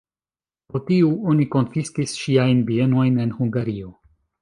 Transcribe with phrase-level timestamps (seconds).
[0.73, 3.97] Pro tiu oni konfiskis ŝiajn bienojn en Hungario.